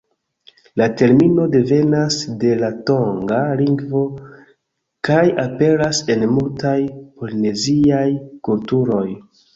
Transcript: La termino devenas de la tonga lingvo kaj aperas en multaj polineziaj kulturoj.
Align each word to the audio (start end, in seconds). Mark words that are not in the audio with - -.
La 0.81 0.85
termino 1.01 1.43
devenas 1.55 2.15
de 2.43 2.53
la 2.61 2.71
tonga 2.89 3.41
lingvo 3.61 4.01
kaj 5.09 5.21
aperas 5.45 6.01
en 6.15 6.27
multaj 6.39 6.77
polineziaj 7.21 8.05
kulturoj. 8.49 9.07